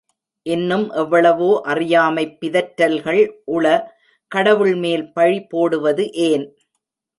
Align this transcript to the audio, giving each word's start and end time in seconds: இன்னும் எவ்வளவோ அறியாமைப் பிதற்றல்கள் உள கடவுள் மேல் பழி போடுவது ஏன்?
இன்னும் 0.45 0.85
எவ்வளவோ 0.93 1.49
அறியாமைப் 1.63 2.33
பிதற்றல்கள் 2.41 3.21
உள 3.51 3.65
கடவுள் 4.31 4.75
மேல் 4.75 5.05
பழி 5.13 5.39
போடுவது 5.45 6.05
ஏன்? 6.23 6.45